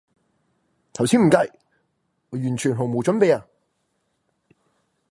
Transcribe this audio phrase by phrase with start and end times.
[0.93, 1.47] 頭先唔計！
[2.31, 3.45] 我完全毫無準備啊！